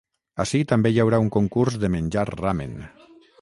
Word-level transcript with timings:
Ací 0.43 0.61
també 0.71 0.91
hi 0.95 0.97
haurà 1.03 1.19
un 1.25 1.29
concurs 1.35 1.77
de 1.85 1.91
menjar 1.97 2.25
ramen. 2.39 2.75